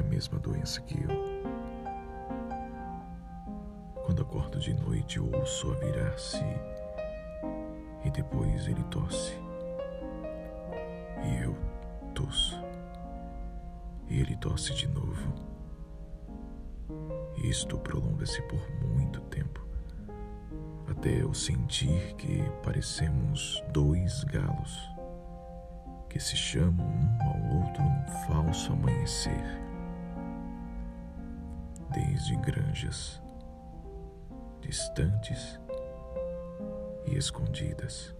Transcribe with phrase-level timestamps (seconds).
[0.00, 1.10] mesma doença que eu.
[4.06, 6.44] Quando acordo de noite, ouço a virar-se
[8.04, 9.32] e depois ele tosse.
[11.24, 11.56] E eu
[12.14, 12.58] tosso.
[14.08, 15.32] E ele tosse de novo.
[17.44, 19.66] Isto prolonga-se por muito tempo,
[20.88, 24.92] até eu sentir que parecemos dois galos
[26.08, 29.61] que se chamam um ao outro num falso amanhecer,
[32.22, 33.20] desde granjas
[34.60, 35.58] distantes
[37.04, 38.14] e escondidas.